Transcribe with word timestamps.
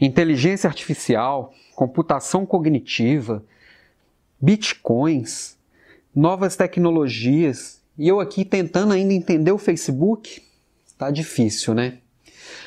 inteligência 0.00 0.68
artificial, 0.68 1.52
computação 1.74 2.44
cognitiva, 2.46 3.44
bitcoins, 4.40 5.56
novas 6.14 6.56
tecnologias. 6.56 7.82
E 7.98 8.08
eu 8.08 8.20
aqui 8.20 8.44
tentando 8.44 8.92
ainda 8.92 9.12
entender 9.12 9.52
o 9.52 9.58
Facebook, 9.58 10.42
tá 10.98 11.10
difícil, 11.10 11.74
né? 11.74 11.98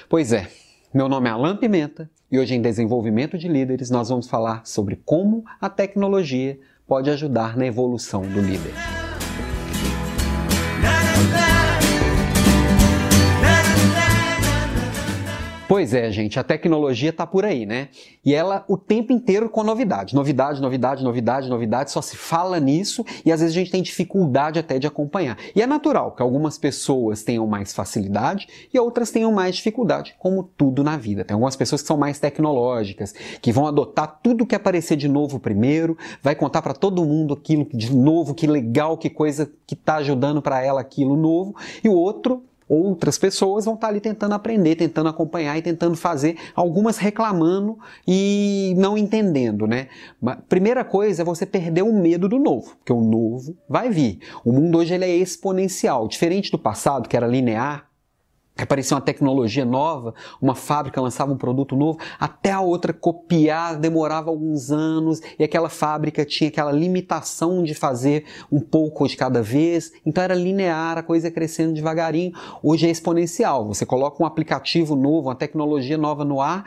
Pois 0.09 0.31
é, 0.31 0.49
meu 0.93 1.09
nome 1.09 1.27
é 1.27 1.31
Alan 1.31 1.57
Pimenta 1.57 2.09
e 2.31 2.39
hoje 2.39 2.55
em 2.55 2.61
Desenvolvimento 2.61 3.37
de 3.37 3.47
Líderes 3.47 3.89
nós 3.89 4.09
vamos 4.09 4.27
falar 4.27 4.65
sobre 4.65 5.01
como 5.05 5.43
a 5.59 5.69
tecnologia 5.69 6.59
pode 6.87 7.09
ajudar 7.09 7.57
na 7.57 7.65
evolução 7.65 8.21
do 8.21 8.41
líder. 8.41 8.96
Pois 15.77 15.93
é, 15.93 16.09
gente, 16.09 16.39
a 16.39 16.43
tecnologia 16.43 17.11
está 17.11 17.27
por 17.27 17.45
aí, 17.45 17.63
né? 17.63 17.89
E 18.25 18.33
ela 18.33 18.65
o 18.67 18.75
tempo 18.75 19.13
inteiro 19.13 19.47
com 19.47 19.61
novidade. 19.61 20.15
Novidade, 20.15 20.59
novidade, 20.59 21.03
novidade, 21.03 21.47
novidade, 21.47 21.91
só 21.91 22.01
se 22.01 22.17
fala 22.17 22.59
nisso 22.59 23.05
e 23.23 23.31
às 23.31 23.41
vezes 23.41 23.55
a 23.55 23.59
gente 23.59 23.69
tem 23.69 23.83
dificuldade 23.83 24.57
até 24.57 24.79
de 24.79 24.87
acompanhar. 24.87 25.37
E 25.55 25.61
é 25.61 25.67
natural 25.67 26.13
que 26.13 26.21
algumas 26.23 26.57
pessoas 26.57 27.21
tenham 27.21 27.45
mais 27.45 27.73
facilidade 27.73 28.47
e 28.73 28.79
outras 28.79 29.11
tenham 29.11 29.31
mais 29.31 29.55
dificuldade, 29.55 30.15
como 30.17 30.49
tudo 30.57 30.83
na 30.83 30.97
vida. 30.97 31.23
Tem 31.23 31.35
algumas 31.35 31.55
pessoas 31.55 31.83
que 31.83 31.87
são 31.87 31.95
mais 31.95 32.17
tecnológicas, 32.19 33.13
que 33.39 33.51
vão 33.51 33.67
adotar 33.67 34.19
tudo 34.23 34.47
que 34.47 34.55
aparecer 34.55 34.95
de 34.95 35.07
novo 35.07 35.39
primeiro, 35.39 35.95
vai 36.23 36.33
contar 36.33 36.63
para 36.63 36.73
todo 36.73 37.05
mundo 37.05 37.35
aquilo 37.35 37.67
de 37.71 37.95
novo, 37.95 38.33
que 38.33 38.47
legal, 38.47 38.97
que 38.97 39.11
coisa 39.11 39.47
que 39.67 39.75
está 39.75 39.97
ajudando 39.97 40.41
para 40.41 40.59
ela 40.59 40.81
aquilo 40.81 41.15
novo, 41.15 41.55
e 41.83 41.87
o 41.87 41.93
outro 41.93 42.41
outras 42.67 43.17
pessoas 43.17 43.65
vão 43.65 43.75
estar 43.75 43.87
ali 43.87 43.99
tentando 43.99 44.33
aprender, 44.33 44.75
tentando 44.75 45.09
acompanhar 45.09 45.57
e 45.57 45.61
tentando 45.61 45.95
fazer, 45.95 46.37
algumas 46.55 46.97
reclamando 46.97 47.77
e 48.07 48.73
não 48.77 48.97
entendendo, 48.97 49.65
né? 49.65 49.87
Primeira 50.49 50.83
coisa 50.83 51.21
é 51.21 51.25
você 51.25 51.45
perder 51.45 51.83
o 51.83 51.93
medo 51.93 52.27
do 52.27 52.37
novo, 52.37 52.75
porque 52.77 52.93
o 52.93 53.01
novo 53.01 53.55
vai 53.67 53.89
vir. 53.89 54.19
O 54.43 54.51
mundo 54.51 54.77
hoje 54.77 54.93
ele 54.93 55.05
é 55.05 55.15
exponencial, 55.15 56.07
diferente 56.07 56.51
do 56.51 56.59
passado 56.59 57.07
que 57.07 57.15
era 57.15 57.27
linear, 57.27 57.86
aparecia 58.63 58.95
uma 58.95 59.01
tecnologia 59.01 59.65
nova, 59.65 60.13
uma 60.41 60.55
fábrica 60.55 61.01
lançava 61.01 61.31
um 61.31 61.37
produto 61.37 61.75
novo, 61.75 61.99
até 62.19 62.51
a 62.51 62.61
outra 62.61 62.93
copiar 62.93 63.77
demorava 63.77 64.29
alguns 64.29 64.71
anos 64.71 65.21
e 65.37 65.43
aquela 65.43 65.69
fábrica 65.69 66.25
tinha 66.25 66.49
aquela 66.49 66.71
limitação 66.71 67.63
de 67.63 67.73
fazer 67.73 68.25
um 68.51 68.59
pouco 68.59 69.07
de 69.07 69.15
cada 69.15 69.41
vez, 69.41 69.91
então 70.05 70.23
era 70.23 70.33
linear, 70.33 70.97
a 70.97 71.03
coisa 71.03 71.29
crescendo 71.29 71.73
devagarinho. 71.73 72.33
Hoje 72.61 72.87
é 72.87 72.89
exponencial, 72.89 73.67
você 73.67 73.85
coloca 73.85 74.21
um 74.21 74.25
aplicativo 74.25 74.95
novo, 74.95 75.29
uma 75.29 75.35
tecnologia 75.35 75.97
nova 75.97 76.25
no 76.25 76.41
ar, 76.41 76.65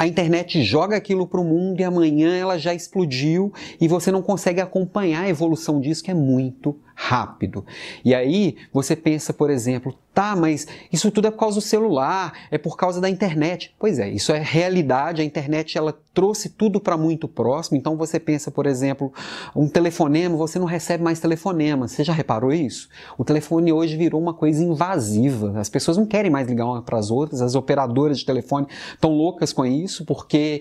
a 0.00 0.06
internet 0.06 0.62
joga 0.62 0.96
aquilo 0.96 1.26
para 1.26 1.38
o 1.38 1.44
mundo 1.44 1.78
e 1.78 1.84
amanhã 1.84 2.34
ela 2.34 2.56
já 2.56 2.72
explodiu 2.72 3.52
e 3.78 3.86
você 3.86 4.10
não 4.10 4.22
consegue 4.22 4.58
acompanhar 4.58 5.24
a 5.24 5.28
evolução 5.28 5.78
disso, 5.78 6.02
que 6.02 6.10
é 6.10 6.14
muito 6.14 6.74
rápido. 7.02 7.64
E 8.04 8.14
aí 8.14 8.56
você 8.70 8.94
pensa, 8.94 9.32
por 9.32 9.48
exemplo, 9.48 9.94
tá, 10.12 10.36
mas 10.36 10.66
isso 10.92 11.10
tudo 11.10 11.28
é 11.28 11.30
por 11.30 11.38
causa 11.38 11.58
do 11.58 11.62
celular, 11.62 12.34
é 12.50 12.58
por 12.58 12.76
causa 12.76 13.00
da 13.00 13.08
internet. 13.08 13.74
Pois 13.78 13.98
é, 13.98 14.10
isso 14.10 14.30
é 14.32 14.38
realidade, 14.38 15.22
a 15.22 15.24
internet 15.24 15.78
ela 15.78 15.98
trouxe 16.12 16.50
tudo 16.50 16.78
para 16.78 16.98
muito 16.98 17.26
próximo, 17.26 17.78
então 17.78 17.96
você 17.96 18.20
pensa, 18.20 18.50
por 18.50 18.66
exemplo, 18.66 19.10
um 19.56 19.66
telefonema, 19.66 20.36
você 20.36 20.58
não 20.58 20.66
recebe 20.66 21.02
mais 21.02 21.18
telefonema. 21.18 21.88
Você 21.88 22.04
já 22.04 22.12
reparou 22.12 22.52
isso? 22.52 22.90
O 23.16 23.24
telefone 23.24 23.72
hoje 23.72 23.96
virou 23.96 24.20
uma 24.20 24.34
coisa 24.34 24.62
invasiva. 24.62 25.58
As 25.58 25.70
pessoas 25.70 25.96
não 25.96 26.04
querem 26.04 26.30
mais 26.30 26.46
ligar 26.46 26.66
uma 26.66 26.82
para 26.82 26.98
as 26.98 27.10
outras, 27.10 27.40
as 27.40 27.54
operadoras 27.54 28.18
de 28.18 28.26
telefone 28.26 28.66
estão 28.92 29.16
loucas 29.16 29.54
com 29.54 29.64
isso 29.64 30.04
porque 30.04 30.60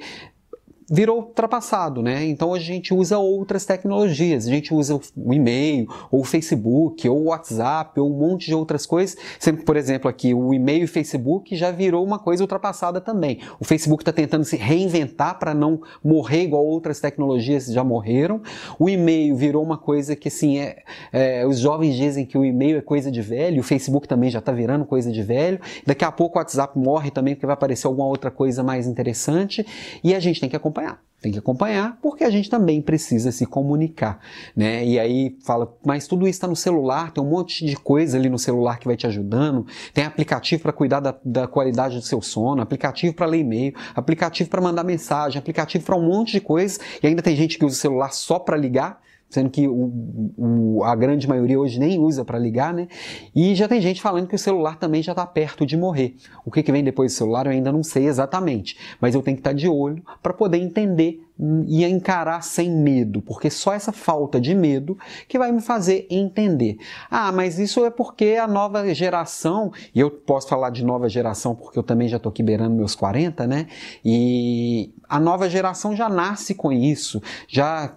virou 0.90 1.20
ultrapassado, 1.20 2.02
né? 2.02 2.26
Então 2.26 2.54
a 2.54 2.60
gente 2.60 2.94
usa 2.94 3.18
outras 3.18 3.66
tecnologias, 3.66 4.48
a 4.48 4.50
gente 4.50 4.74
usa 4.74 4.96
o 4.96 5.34
e-mail, 5.34 5.88
ou 6.12 6.22
o 6.22 6.24
Facebook, 6.24 7.08
ou 7.08 7.22
o 7.22 7.26
WhatsApp, 7.26 8.00
ou 8.00 8.10
um 8.10 8.18
monte 8.18 8.48
de 8.48 8.56
outras 8.56 8.86
coisas. 8.86 9.16
Sempre, 9.40 9.64
por 9.64 9.78
exemplo, 9.78 10.10
aqui 10.10 10.34
o 10.34 10.54
e-mail 10.54 10.82
e 10.82 10.86
o 10.86 10.88
Facebook 10.88 11.56
já 11.56 11.70
virou 11.70 12.04
uma 12.04 12.18
coisa 12.18 12.44
ultrapassada 12.44 13.00
também. 13.00 13.40
O 13.60 13.66
Facebook 13.66 14.02
está 14.02 14.12
tentando 14.12 14.44
se 14.44 14.58
reinventar 14.58 15.38
para 15.38 15.54
não 15.54 15.82
morrer 16.04 16.44
igual 16.44 16.66
outras 16.66 17.00
tecnologias 17.00 17.68
já 17.68 17.84
morreram. 17.84 18.42
O 18.80 18.90
e-mail 18.90 19.36
virou 19.36 19.64
uma 19.64 19.78
coisa 19.78 20.16
que 20.16 20.28
assim 20.28 20.58
é, 20.58 20.84
é 21.14 21.46
os 21.46 21.60
jovens 21.60 21.96
dizem 21.96 22.26
que 22.26 22.38
o 22.38 22.44
e-mail 22.44 22.78
é 22.78 22.82
coisa 22.82 23.12
de 23.12 23.22
velho, 23.22 23.60
o 23.60 23.64
Facebook 23.64 24.08
também 24.08 24.30
já 24.30 24.40
está 24.40 24.52
virando 24.52 24.86
coisa 24.86 25.12
de 25.12 25.22
velho. 25.22 25.60
Daqui 25.86 26.04
a 26.04 26.12
pouco 26.12 26.38
o 26.38 26.40
WhatsApp 26.40 26.78
morre 26.78 27.12
também 27.12 27.36
porque 27.36 27.46
vai 27.46 27.54
aparecer 27.54 27.86
alguma 27.86 28.08
outra 28.08 28.32
coisa 28.32 28.64
mais 28.64 28.88
interessante 28.88 29.66
e 30.04 30.16
a 30.16 30.20
gente 30.20 30.40
tem 30.40 30.50
que 30.50 30.56
acompanhar 30.56 30.79
acompanhar. 30.80 31.10
Tem 31.22 31.34
que 31.34 31.40
acompanhar 31.40 31.98
porque 32.02 32.24
a 32.24 32.30
gente 32.30 32.50
também 32.50 32.82
precisa 32.82 33.30
se 33.30 33.46
comunicar, 33.46 34.22
né? 34.56 34.86
E 34.86 34.98
aí 34.98 35.38
fala, 35.46 35.76
mas 35.86 36.08
tudo 36.08 36.26
isso 36.26 36.38
está 36.38 36.48
no 36.48 36.56
celular, 36.56 37.12
tem 37.12 37.22
um 37.22 37.30
monte 37.30 37.66
de 37.66 37.76
coisa 37.76 38.18
ali 38.18 38.30
no 38.30 38.40
celular 38.40 38.80
que 38.80 38.88
vai 38.88 38.96
te 38.96 39.06
ajudando, 39.06 39.68
tem 39.94 40.06
aplicativo 40.06 40.62
para 40.62 40.72
cuidar 40.72 41.02
da, 41.02 41.14
da, 41.26 41.46
qualidade 41.46 41.98
do 41.98 42.02
seu 42.02 42.22
sono, 42.22 42.62
aplicativo 42.62 43.14
para 43.14 43.26
ler 43.26 43.40
e-mail, 43.40 43.74
aplicativo 43.94 44.50
para 44.50 44.62
mandar 44.62 44.86
mensagem, 44.86 45.38
aplicativo 45.38 45.84
para 45.84 45.98
um 45.98 46.08
monte 46.08 46.32
de 46.32 46.40
coisas, 46.40 46.80
e 47.04 47.08
ainda 47.08 47.22
tem 47.22 47.36
gente 47.36 47.60
que 47.60 47.66
usa 47.66 47.76
o 47.76 47.80
celular 47.80 48.14
só 48.14 48.40
para 48.40 48.56
ligar, 48.56 49.02
sendo 49.30 49.50
que 49.50 49.68
o, 49.68 50.34
o, 50.38 50.84
a 50.84 50.96
grande 50.96 51.28
maioria 51.28 51.60
hoje 51.60 51.80
nem 51.80 52.00
usa 52.00 52.26
para 52.26 52.40
ligar, 52.40 52.74
né? 52.74 52.88
E 53.36 53.54
já 53.54 53.68
tem 53.68 53.80
gente 53.80 54.02
falando 54.02 54.28
que 54.28 54.36
o 54.36 54.40
celular 54.40 54.78
também 54.78 55.04
já 55.04 55.12
está 55.12 55.26
perto 55.26 55.66
de 55.66 55.78
morrer. 55.78 56.16
O 56.44 56.52
que, 56.52 56.64
que 56.64 56.72
vem 56.72 56.84
depois 56.84 57.14
do 57.14 57.16
celular 57.16 57.46
eu 57.46 57.52
ainda 57.52 57.72
não 57.72 57.84
sei 57.84 58.08
exatamente, 58.08 58.78
mas 59.00 59.14
eu 59.14 59.22
tenho 59.22 59.38
que 59.38 59.42
estar 59.42 59.52
tá 59.52 59.56
de 59.56 59.68
olho 59.68 60.04
para 60.22 60.34
poder 60.34 60.58
entender 60.58 61.22
e 61.68 61.86
encarar 61.86 62.42
sem 62.42 62.70
medo, 62.70 63.22
porque 63.22 63.50
só 63.50 63.72
essa 63.72 63.94
falta 63.94 64.42
de 64.42 64.54
medo 64.54 64.98
que 65.26 65.40
vai 65.40 65.54
me 65.54 65.62
fazer 65.62 66.06
entender. 66.10 66.78
Ah, 67.10 67.32
mas 67.32 67.58
isso 67.58 67.86
é 67.86 67.90
porque 67.90 68.38
a 68.42 68.46
nova 68.46 68.94
geração, 68.94 69.72
e 69.96 70.02
eu 70.02 70.12
posso 70.12 70.50
falar 70.50 70.70
de 70.70 70.84
nova 70.84 71.08
geração 71.08 71.56
porque 71.56 71.80
eu 71.80 71.84
também 71.84 72.10
já 72.10 72.18
estou 72.18 72.30
aqui 72.30 72.44
beirando 72.44 72.76
meus 72.76 72.94
40, 72.94 73.48
né? 73.48 73.68
E 74.04 74.94
a 75.08 75.18
nova 75.18 75.50
geração 75.50 75.96
já 75.96 76.10
nasce 76.10 76.54
com 76.54 76.74
isso, 76.74 77.22
já 77.48 77.96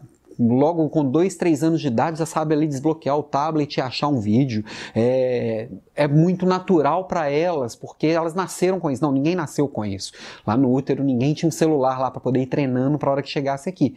logo 0.48 0.88
com 0.88 1.04
dois, 1.04 1.36
três 1.36 1.62
anos 1.62 1.80
de 1.80 1.86
idade 1.86 2.18
já 2.18 2.26
sabe 2.26 2.54
ali 2.54 2.66
desbloquear 2.66 3.16
o 3.16 3.22
tablet 3.22 3.76
e 3.76 3.80
achar 3.80 4.08
um 4.08 4.20
vídeo. 4.20 4.64
É, 4.94 5.68
é 5.94 6.08
muito 6.08 6.46
natural 6.46 7.06
para 7.06 7.30
elas, 7.30 7.76
porque 7.76 8.06
elas 8.06 8.34
nasceram 8.34 8.80
com 8.80 8.90
isso. 8.90 9.02
Não, 9.02 9.12
ninguém 9.12 9.34
nasceu 9.34 9.68
com 9.68 9.84
isso. 9.84 10.12
Lá 10.46 10.56
no 10.56 10.72
útero, 10.72 11.04
ninguém 11.04 11.34
tinha 11.34 11.48
um 11.48 11.52
celular 11.52 11.98
lá 11.98 12.10
para 12.10 12.20
poder 12.20 12.40
ir 12.40 12.46
treinando 12.46 12.98
para 12.98 13.08
a 13.10 13.12
hora 13.12 13.22
que 13.22 13.28
chegasse 13.28 13.68
aqui. 13.68 13.94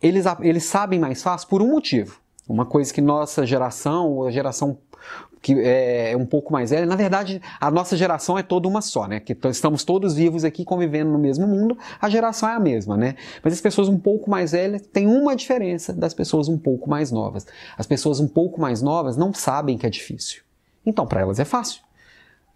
Eles, 0.00 0.24
eles 0.40 0.64
sabem 0.64 0.98
mais 0.98 1.22
fácil 1.22 1.48
por 1.48 1.62
um 1.62 1.70
motivo. 1.70 2.20
Uma 2.48 2.64
coisa 2.64 2.92
que 2.92 3.00
nossa 3.00 3.44
geração, 3.44 4.22
a 4.22 4.30
geração 4.30 4.78
que 5.40 5.54
é 5.60 6.16
um 6.16 6.26
pouco 6.26 6.52
mais 6.52 6.70
velha. 6.70 6.86
Na 6.86 6.96
verdade, 6.96 7.40
a 7.60 7.70
nossa 7.70 7.96
geração 7.96 8.38
é 8.38 8.42
toda 8.42 8.66
uma 8.68 8.80
só, 8.80 9.06
né? 9.06 9.20
Que 9.20 9.36
estamos 9.48 9.84
todos 9.84 10.14
vivos 10.14 10.44
aqui 10.44 10.64
convivendo 10.64 11.10
no 11.10 11.18
mesmo 11.18 11.46
mundo, 11.46 11.76
a 12.00 12.08
geração 12.08 12.48
é 12.48 12.54
a 12.54 12.60
mesma, 12.60 12.96
né? 12.96 13.14
Mas 13.42 13.52
as 13.52 13.60
pessoas 13.60 13.88
um 13.88 13.98
pouco 13.98 14.30
mais 14.30 14.52
velhas 14.52 14.82
têm 14.82 15.06
uma 15.06 15.36
diferença 15.36 15.92
das 15.92 16.14
pessoas 16.14 16.48
um 16.48 16.58
pouco 16.58 16.88
mais 16.88 17.10
novas. 17.10 17.46
As 17.76 17.86
pessoas 17.86 18.20
um 18.20 18.28
pouco 18.28 18.60
mais 18.60 18.82
novas 18.82 19.16
não 19.16 19.32
sabem 19.32 19.78
que 19.78 19.86
é 19.86 19.90
difícil. 19.90 20.42
Então, 20.84 21.06
para 21.06 21.20
elas 21.20 21.38
é 21.38 21.44
fácil. 21.44 21.82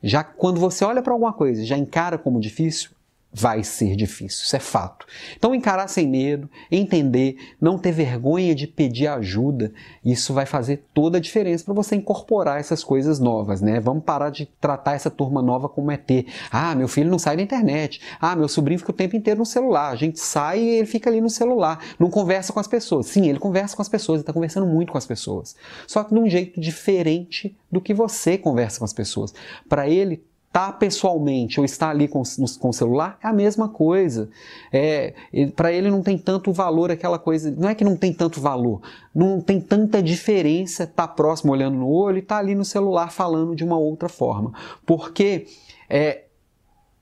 Já 0.02 0.24
quando 0.24 0.58
você 0.58 0.84
olha 0.84 1.02
para 1.02 1.12
alguma 1.12 1.32
coisa 1.32 1.64
já 1.64 1.76
encara 1.76 2.18
como 2.18 2.40
difícil, 2.40 2.90
vai 3.32 3.64
ser 3.64 3.96
difícil, 3.96 4.44
isso 4.44 4.54
é 4.54 4.58
fato. 4.58 5.06
Então, 5.36 5.54
encarar 5.54 5.88
sem 5.88 6.06
medo, 6.06 6.50
entender, 6.70 7.36
não 7.60 7.78
ter 7.78 7.92
vergonha 7.92 8.54
de 8.54 8.66
pedir 8.66 9.06
ajuda, 9.06 9.72
isso 10.04 10.34
vai 10.34 10.44
fazer 10.44 10.84
toda 10.92 11.16
a 11.16 11.20
diferença 11.20 11.64
para 11.64 11.72
você 11.72 11.96
incorporar 11.96 12.60
essas 12.60 12.84
coisas 12.84 13.18
novas, 13.18 13.62
né? 13.62 13.80
Vamos 13.80 14.04
parar 14.04 14.30
de 14.30 14.46
tratar 14.60 14.94
essa 14.94 15.10
turma 15.10 15.40
nova 15.40 15.68
como 15.68 15.90
ET. 15.90 16.08
Ah, 16.50 16.74
meu 16.74 16.88
filho 16.88 17.10
não 17.10 17.18
sai 17.18 17.36
da 17.36 17.42
internet. 17.42 18.00
Ah, 18.20 18.36
meu 18.36 18.48
sobrinho 18.48 18.78
fica 18.78 18.90
o 18.90 18.94
tempo 18.94 19.16
inteiro 19.16 19.40
no 19.40 19.46
celular. 19.46 19.90
A 19.90 19.96
gente 19.96 20.20
sai 20.20 20.60
e 20.60 20.68
ele 20.76 20.86
fica 20.86 21.08
ali 21.08 21.20
no 21.20 21.30
celular, 21.30 21.82
não 21.98 22.10
conversa 22.10 22.52
com 22.52 22.60
as 22.60 22.66
pessoas. 22.66 23.06
Sim, 23.06 23.28
ele 23.28 23.38
conversa 23.38 23.74
com 23.74 23.82
as 23.82 23.88
pessoas, 23.88 24.16
ele 24.16 24.22
está 24.22 24.32
conversando 24.32 24.66
muito 24.66 24.92
com 24.92 24.98
as 24.98 25.06
pessoas. 25.06 25.56
Só 25.86 26.04
que 26.04 26.12
de 26.12 26.20
um 26.20 26.28
jeito 26.28 26.60
diferente 26.60 27.56
do 27.70 27.80
que 27.80 27.94
você 27.94 28.36
conversa 28.36 28.78
com 28.78 28.84
as 28.84 28.92
pessoas. 28.92 29.32
Para 29.68 29.88
ele, 29.88 30.22
estar 30.52 30.66
tá 30.66 30.72
pessoalmente 30.72 31.58
ou 31.58 31.64
estar 31.64 31.88
ali 31.88 32.06
com, 32.06 32.22
com 32.60 32.68
o 32.68 32.72
celular 32.74 33.18
é 33.24 33.26
a 33.26 33.32
mesma 33.32 33.70
coisa. 33.70 34.28
É, 34.70 35.14
Para 35.56 35.72
ele 35.72 35.90
não 35.90 36.02
tem 36.02 36.18
tanto 36.18 36.52
valor 36.52 36.90
aquela 36.90 37.18
coisa. 37.18 37.50
Não 37.50 37.70
é 37.70 37.74
que 37.74 37.82
não 37.82 37.96
tem 37.96 38.12
tanto 38.12 38.38
valor, 38.38 38.82
não 39.14 39.40
tem 39.40 39.58
tanta 39.58 40.02
diferença 40.02 40.84
estar 40.84 41.06
tá 41.06 41.08
próximo 41.08 41.52
olhando 41.52 41.78
no 41.78 41.88
olho 41.88 42.18
e 42.18 42.20
estar 42.20 42.34
tá 42.34 42.40
ali 42.40 42.54
no 42.54 42.66
celular 42.66 43.10
falando 43.10 43.56
de 43.56 43.64
uma 43.64 43.78
outra 43.78 44.10
forma. 44.10 44.52
Porque 44.84 45.46
é, 45.88 46.24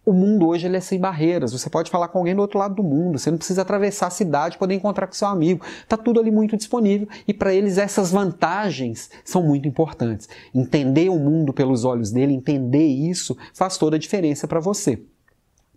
o 0.05 0.13
mundo 0.13 0.49
hoje 0.49 0.67
ele 0.67 0.77
é 0.77 0.81
sem 0.81 0.99
barreiras. 0.99 1.53
Você 1.53 1.69
pode 1.69 1.91
falar 1.91 2.09
com 2.09 2.19
alguém 2.19 2.35
do 2.35 2.41
outro 2.41 2.59
lado 2.59 2.75
do 2.75 2.83
mundo. 2.83 3.19
Você 3.19 3.31
não 3.31 3.39
precisa 3.39 3.63
atravessar 3.63 4.07
a 4.07 4.11
cidade 4.11 4.59
poder 4.59 4.75
encontrar 4.75 5.07
com 5.07 5.13
seu 5.13 5.29
amigo. 5.29 5.65
Está 5.83 5.97
tudo 5.97 6.19
ali 6.19 6.31
muito 6.31 6.57
disponível. 6.57 7.09
E 7.29 7.35
para 7.35 7.53
eles 7.53 7.79
essas 7.79 8.11
vantagens 8.11 9.11
são 9.25 9.43
muito 9.43 9.69
importantes. 9.69 10.29
Entender 10.55 11.11
o 11.11 11.19
mundo 11.19 11.53
pelos 11.53 11.85
olhos 11.85 12.11
dele, 12.11 12.33
entender 12.33 12.87
isso, 12.87 13.37
faz 13.55 13.77
toda 13.77 13.97
a 13.97 13.99
diferença 13.99 14.49
para 14.49 14.61
você. 14.61 15.01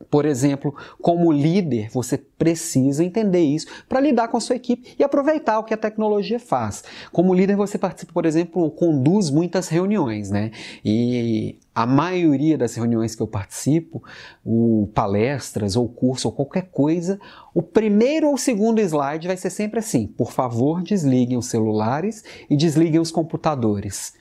Por 0.09 0.25
exemplo, 0.25 0.75
como 1.01 1.31
líder, 1.31 1.89
você 1.91 2.17
precisa 2.17 3.03
entender 3.03 3.41
isso 3.41 3.67
para 3.87 3.99
lidar 3.99 4.27
com 4.27 4.37
a 4.37 4.41
sua 4.41 4.55
equipe 4.55 4.95
e 4.97 5.03
aproveitar 5.03 5.59
o 5.59 5.63
que 5.63 5.73
a 5.73 5.77
tecnologia 5.77 6.39
faz. 6.39 6.83
Como 7.11 7.33
líder, 7.33 7.55
você 7.55 7.77
participa, 7.77 8.11
por 8.11 8.25
exemplo, 8.25 8.69
conduz 8.71 9.29
muitas 9.29 9.67
reuniões, 9.69 10.29
né? 10.29 10.51
E 10.83 11.57
a 11.75 11.85
maioria 11.85 12.57
das 12.57 12.75
reuniões 12.75 13.15
que 13.15 13.21
eu 13.21 13.27
participo, 13.27 14.03
o 14.45 14.89
palestras 14.93 15.75
ou 15.75 15.87
curso 15.87 16.27
ou 16.27 16.33
qualquer 16.33 16.69
coisa, 16.69 17.19
o 17.53 17.61
primeiro 17.61 18.29
ou 18.29 18.37
segundo 18.37 18.79
slide 18.79 19.27
vai 19.27 19.37
ser 19.37 19.49
sempre 19.49 19.79
assim: 19.79 20.05
por 20.05 20.31
favor, 20.31 20.83
desliguem 20.83 21.37
os 21.37 21.47
celulares 21.47 22.23
e 22.49 22.55
desliguem 22.55 22.99
os 22.99 23.11
computadores. 23.11 24.13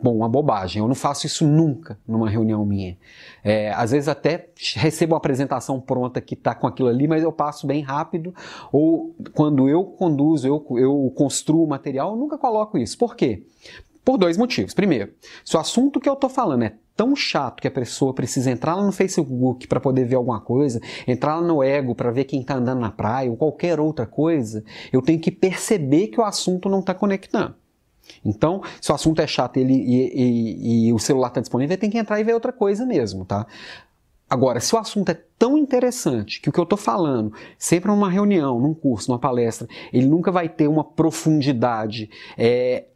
Bom, 0.00 0.14
uma 0.14 0.28
bobagem. 0.28 0.80
Eu 0.80 0.86
não 0.86 0.94
faço 0.94 1.26
isso 1.26 1.44
nunca 1.44 1.98
numa 2.06 2.30
reunião 2.30 2.64
minha. 2.64 2.96
É, 3.42 3.72
às 3.72 3.90
vezes 3.90 4.08
até 4.08 4.48
recebo 4.76 5.14
uma 5.14 5.18
apresentação 5.18 5.80
pronta 5.80 6.20
que 6.20 6.34
está 6.34 6.54
com 6.54 6.68
aquilo 6.68 6.88
ali, 6.88 7.08
mas 7.08 7.24
eu 7.24 7.32
passo 7.32 7.66
bem 7.66 7.82
rápido. 7.82 8.32
Ou 8.70 9.12
quando 9.34 9.68
eu 9.68 9.82
conduzo, 9.82 10.46
eu, 10.46 10.64
eu 10.78 11.12
construo 11.16 11.64
o 11.64 11.68
material, 11.68 12.12
eu 12.12 12.16
nunca 12.16 12.38
coloco 12.38 12.78
isso. 12.78 12.96
Por 12.96 13.16
quê? 13.16 13.42
Por 14.08 14.16
dois 14.16 14.38
motivos. 14.38 14.72
Primeiro, 14.72 15.12
se 15.44 15.54
o 15.54 15.60
assunto 15.60 16.00
que 16.00 16.08
eu 16.08 16.14
estou 16.14 16.30
falando 16.30 16.62
é 16.62 16.72
tão 16.96 17.14
chato 17.14 17.60
que 17.60 17.68
a 17.68 17.70
pessoa 17.70 18.14
precisa 18.14 18.50
entrar 18.50 18.74
lá 18.74 18.82
no 18.82 18.90
Facebook 18.90 19.66
para 19.66 19.78
poder 19.78 20.06
ver 20.06 20.14
alguma 20.14 20.40
coisa, 20.40 20.80
entrar 21.06 21.36
lá 21.36 21.46
no 21.46 21.62
ego 21.62 21.94
para 21.94 22.10
ver 22.10 22.24
quem 22.24 22.40
está 22.40 22.54
andando 22.54 22.80
na 22.80 22.90
praia 22.90 23.30
ou 23.30 23.36
qualquer 23.36 23.78
outra 23.78 24.06
coisa, 24.06 24.64
eu 24.90 25.02
tenho 25.02 25.20
que 25.20 25.30
perceber 25.30 26.06
que 26.06 26.18
o 26.18 26.24
assunto 26.24 26.70
não 26.70 26.80
está 26.80 26.94
conectando. 26.94 27.54
Então, 28.24 28.62
se 28.80 28.90
o 28.90 28.94
assunto 28.94 29.20
é 29.20 29.26
chato 29.26 29.58
ele, 29.58 29.74
e, 29.74 30.08
e, 30.14 30.86
e 30.86 30.92
o 30.94 30.98
celular 30.98 31.28
está 31.28 31.42
disponível, 31.42 31.76
tem 31.76 31.90
que 31.90 31.98
entrar 31.98 32.18
e 32.18 32.24
ver 32.24 32.32
outra 32.32 32.50
coisa 32.50 32.86
mesmo, 32.86 33.26
tá? 33.26 33.46
Agora, 34.30 34.58
se 34.58 34.74
o 34.74 34.78
assunto 34.78 35.10
é 35.10 35.22
tão 35.38 35.58
interessante 35.58 36.40
que 36.40 36.48
o 36.48 36.52
que 36.52 36.58
eu 36.58 36.64
estou 36.64 36.78
falando, 36.78 37.30
sempre 37.58 37.90
numa 37.90 38.08
reunião, 38.08 38.58
num 38.58 38.72
curso, 38.72 39.10
numa 39.10 39.18
palestra, 39.18 39.68
ele 39.92 40.06
nunca 40.06 40.32
vai 40.32 40.48
ter 40.48 40.66
uma 40.66 40.82
profundidade 40.82 42.08
é, 42.38 42.86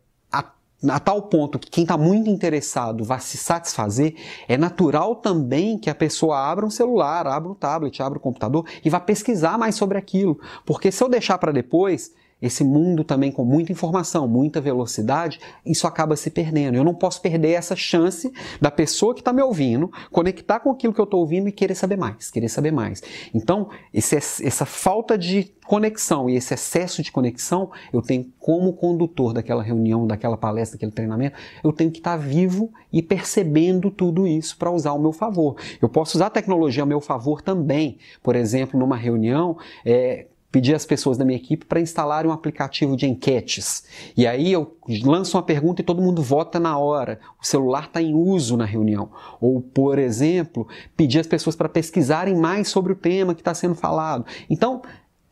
a, 0.88 0.99
tal 0.99 1.23
ponto 1.23 1.58
que 1.58 1.70
quem 1.70 1.84
está 1.84 1.96
muito 1.96 2.29
interessado 2.29 3.05
vai 3.05 3.20
se 3.20 3.37
satisfazer, 3.37 4.14
é 4.49 4.56
natural 4.56 5.17
também 5.17 5.79
que 5.79 5.88
a 5.88 5.94
pessoa 5.94 6.38
abra 6.38 6.67
um 6.67 6.70
celular, 6.70 7.26
abra 7.26 7.50
um 7.50 7.55
tablet, 7.55 8.02
abra 8.02 8.19
um 8.19 8.23
computador 8.23 8.67
e 8.84 8.90
vá 8.90 8.99
pesquisar 8.99 9.58
mais 9.58 9.75
sobre 9.75 9.99
aquilo. 9.99 10.38
Porque 10.64 10.90
se 10.90 11.02
eu 11.02 11.08
deixar 11.08 11.38
para 11.38 11.52
depois, 11.52 12.12
esse 12.42 12.64
mundo 12.64 13.04
também 13.04 13.30
com 13.30 13.44
muita 13.44 13.70
informação, 13.70 14.26
muita 14.26 14.60
velocidade, 14.60 15.38
isso 15.64 15.86
acaba 15.86 16.16
se 16.16 16.28
perdendo. 16.30 16.76
Eu 16.76 16.84
não 16.84 16.94
posso 16.94 17.22
perder 17.22 17.52
essa 17.52 17.76
chance 17.76 18.32
da 18.60 18.70
pessoa 18.70 19.14
que 19.14 19.20
está 19.20 19.32
me 19.32 19.40
ouvindo 19.40 19.90
conectar 20.10 20.58
com 20.60 20.70
aquilo 20.70 20.92
que 20.92 21.00
eu 21.00 21.04
estou 21.04 21.20
ouvindo 21.20 21.48
e 21.48 21.52
querer 21.52 21.76
saber 21.76 21.96
mais, 21.96 22.30
querer 22.30 22.48
saber 22.48 22.72
mais. 22.72 23.02
Então, 23.32 23.70
esse, 23.94 24.16
essa 24.16 24.66
falta 24.66 25.16
de 25.16 25.54
conexão 25.66 26.28
e 26.28 26.36
esse 26.36 26.52
excesso 26.52 27.02
de 27.02 27.12
conexão, 27.12 27.70
eu 27.92 28.02
tenho 28.02 28.30
como 28.38 28.72
condutor 28.72 29.32
daquela 29.32 29.62
reunião, 29.62 30.06
daquela 30.06 30.36
palestra, 30.36 30.76
daquele 30.76 30.92
treinamento, 30.92 31.36
eu 31.62 31.72
tenho 31.72 31.90
que 31.90 31.98
estar 31.98 32.18
tá 32.18 32.22
vivo 32.22 32.72
e 32.92 33.00
percebendo 33.00 33.90
tudo 33.90 34.26
isso 34.26 34.56
para 34.56 34.70
usar 34.70 34.90
ao 34.90 34.98
meu 34.98 35.12
favor. 35.12 35.56
Eu 35.80 35.88
posso 35.88 36.16
usar 36.16 36.26
a 36.26 36.30
tecnologia 36.30 36.82
ao 36.82 36.86
meu 36.86 37.00
favor 37.00 37.40
também. 37.40 37.98
Por 38.22 38.34
exemplo, 38.34 38.78
numa 38.78 38.96
reunião, 38.96 39.56
é, 39.84 40.26
pedir 40.52 40.75
às 40.75 40.84
pessoas 40.84 41.16
da 41.16 41.25
minha 41.25 41.38
equipe 41.38 41.64
para 41.64 41.81
instalarem 41.81 42.31
um 42.31 42.34
aplicativo 42.34 42.94
de 42.94 43.06
enquetes. 43.06 43.84
E 44.14 44.26
aí 44.26 44.52
eu 44.52 44.76
lanço 45.02 45.38
uma 45.38 45.43
pergunta 45.43 45.81
e 45.81 45.84
todo 45.84 46.02
mundo 46.02 46.22
vota 46.22 46.60
na 46.60 46.76
hora. 46.76 47.19
O 47.40 47.46
celular 47.46 47.87
está 47.87 48.02
em 48.02 48.14
uso 48.14 48.54
na 48.54 48.66
reunião. 48.66 49.10
Ou, 49.40 49.62
por 49.62 49.99
exemplo, 49.99 50.69
pedir 50.94 51.20
às 51.20 51.26
pessoas 51.26 51.56
para 51.56 51.70
pesquisarem 51.70 52.37
mais 52.37 52.69
sobre 52.69 52.93
o 52.93 52.96
tema 52.96 53.34
que 53.34 53.40
está 53.40 53.54
sendo 53.54 53.75
falado. 53.75 54.26
Então, 54.50 54.82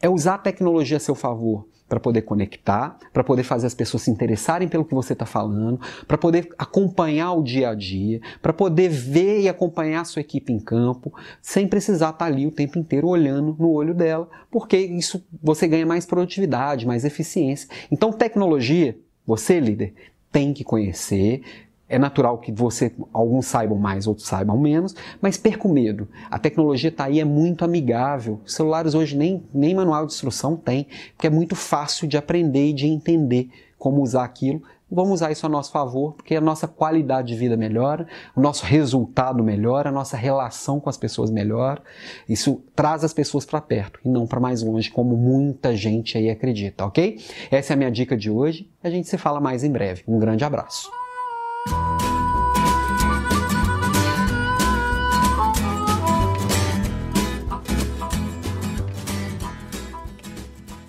é 0.01 0.09
usar 0.09 0.35
a 0.35 0.39
tecnologia 0.39 0.97
a 0.97 1.01
seu 1.01 1.15
favor 1.15 1.67
para 1.91 1.99
poder 1.99 2.23
conectar, 2.23 2.97
para 3.13 3.25
poder 3.25 3.43
fazer 3.43 3.67
as 3.67 3.75
pessoas 3.75 4.05
se 4.05 4.13
interessarem 4.13 4.69
pelo 4.69 4.85
que 4.85 4.95
você 4.95 5.13
está 5.13 5.27
falando, 5.27 5.81
para 6.07 6.17
poder 6.17 6.49
acompanhar 6.57 7.33
o 7.33 7.43
dia 7.43 7.71
a 7.71 7.75
dia, 7.75 8.21
para 8.41 8.53
poder 8.53 8.89
ver 8.89 9.41
e 9.41 9.49
acompanhar 9.49 10.03
a 10.03 10.05
sua 10.05 10.21
equipe 10.21 10.53
em 10.53 10.61
campo, 10.61 11.13
sem 11.43 11.67
precisar 11.67 12.11
estar 12.11 12.19
tá 12.19 12.25
ali 12.27 12.47
o 12.47 12.53
tempo 12.53 12.79
inteiro 12.79 13.09
olhando 13.09 13.57
no 13.59 13.73
olho 13.73 13.93
dela, 13.93 14.29
porque 14.53 14.77
isso 14.77 15.27
você 15.43 15.67
ganha 15.67 15.85
mais 15.85 16.07
produtividade, 16.07 16.87
mais 16.87 17.05
eficiência. 17.05 17.69
Então, 17.91 18.13
tecnologia, 18.13 18.97
você 19.27 19.59
líder, 19.59 19.93
tem 20.31 20.53
que 20.53 20.63
conhecer, 20.63 21.43
é 21.91 21.99
natural 21.99 22.39
que 22.39 22.53
você, 22.53 22.95
alguns 23.13 23.47
saibam 23.47 23.77
mais, 23.77 24.07
outros 24.07 24.29
saibam 24.29 24.57
menos, 24.57 24.95
mas 25.21 25.37
perca 25.37 25.67
o 25.67 25.73
medo. 25.73 26.09
A 26.31 26.39
tecnologia 26.39 26.89
está 26.89 27.05
aí, 27.05 27.19
é 27.19 27.25
muito 27.25 27.65
amigável. 27.65 28.41
Os 28.47 28.55
celulares 28.55 28.95
hoje 28.95 29.17
nem, 29.17 29.43
nem 29.53 29.75
manual 29.75 30.07
de 30.07 30.13
instrução 30.13 30.57
tem, 30.57 30.87
porque 31.17 31.27
é 31.27 31.31
muito 31.31 31.57
fácil 31.57 32.07
de 32.07 32.17
aprender 32.17 32.69
e 32.69 32.73
de 32.73 32.87
entender 32.87 33.51
como 33.77 34.01
usar 34.03 34.25
aquilo. 34.25 34.63
Vamos 34.89 35.15
usar 35.15 35.31
isso 35.31 35.47
a 35.47 35.49
nosso 35.49 35.71
favor, 35.73 36.15
porque 36.15 36.35
a 36.35 36.41
nossa 36.41 36.67
qualidade 36.67 37.29
de 37.29 37.37
vida 37.37 37.57
melhora, 37.57 38.07
o 38.37 38.41
nosso 38.41 38.65
resultado 38.65 39.43
melhora, 39.43 39.89
a 39.89 39.93
nossa 39.93 40.17
relação 40.17 40.81
com 40.81 40.91
as 40.91 40.97
pessoas 40.97 41.31
melhora. 41.31 41.83
Isso 42.29 42.63
traz 42.75 43.03
as 43.03 43.13
pessoas 43.13 43.45
para 43.45 43.61
perto 43.61 44.01
e 44.05 44.09
não 44.09 44.27
para 44.27 44.41
mais 44.41 44.63
longe, 44.63 44.91
como 44.91 45.17
muita 45.17 45.77
gente 45.77 46.19
aí 46.19 46.29
acredita, 46.29 46.85
ok? 46.85 47.19
Essa 47.51 47.73
é 47.73 47.75
a 47.75 47.77
minha 47.77 47.91
dica 47.91 48.17
de 48.17 48.31
hoje. 48.31 48.69
A 48.83 48.91
gente 48.91 49.09
se 49.09 49.17
fala 49.17 49.41
mais 49.41 49.65
em 49.65 49.71
breve. 49.71 50.03
Um 50.07 50.19
grande 50.19 50.45
abraço. 50.45 51.00